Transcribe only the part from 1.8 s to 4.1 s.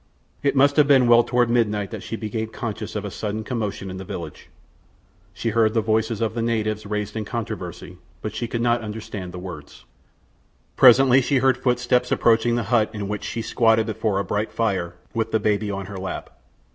that she became conscious of a sudden commotion in the